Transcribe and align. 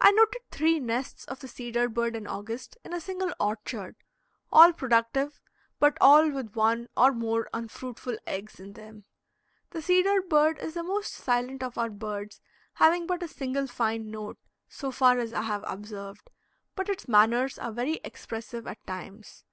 I 0.00 0.12
noted 0.12 0.40
three 0.50 0.80
nests 0.80 1.26
of 1.26 1.40
the 1.40 1.46
cedar 1.46 1.90
bird 1.90 2.16
in 2.16 2.26
August 2.26 2.78
in 2.86 2.94
a 2.94 3.00
single 3.02 3.34
orchard, 3.38 3.96
all 4.50 4.72
productive, 4.72 5.42
but 5.78 5.98
all 6.00 6.30
with 6.30 6.56
one 6.56 6.88
or 6.96 7.12
more 7.12 7.50
unfruitful 7.52 8.16
eggs 8.26 8.58
in 8.58 8.72
them. 8.72 9.04
The 9.72 9.82
cedar 9.82 10.22
bird 10.22 10.58
is 10.58 10.72
the 10.72 10.82
most 10.82 11.12
silent 11.12 11.62
of 11.62 11.76
our 11.76 11.90
birds 11.90 12.40
having 12.76 13.06
but 13.06 13.22
a 13.22 13.28
single 13.28 13.66
fine 13.66 14.10
note, 14.10 14.38
so 14.70 14.90
far 14.90 15.18
as 15.18 15.34
I 15.34 15.42
have 15.42 15.64
observed, 15.66 16.30
but 16.74 16.88
its 16.88 17.06
manners 17.06 17.58
are 17.58 17.70
very 17.70 18.00
expressive 18.04 18.66
at 18.66 18.78
times. 18.86 19.44